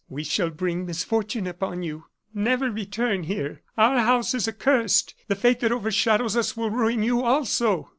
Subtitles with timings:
[0.09, 2.05] We shall bring misfortune upon you.
[2.33, 5.13] Never return here; our house is accursed.
[5.27, 7.87] The fate that overshadows us will ruin you also."